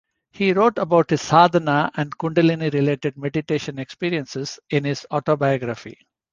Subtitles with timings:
[0.31, 5.99] He wrote about his sadhana and kundalini-related meditation experiences, in his autobiography.